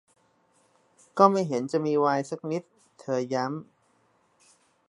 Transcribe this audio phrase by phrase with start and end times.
[1.17, 2.63] 'ก็ไม่เห็นจะมีไวน์สักนิด'
[2.99, 3.61] เธอย้ำ